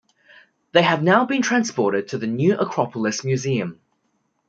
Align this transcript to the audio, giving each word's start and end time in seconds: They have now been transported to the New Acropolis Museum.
They 0.71 0.81
have 0.81 1.03
now 1.03 1.25
been 1.25 1.43
transported 1.43 2.07
to 2.07 2.17
the 2.17 2.25
New 2.25 2.57
Acropolis 2.57 3.23
Museum. 3.23 3.79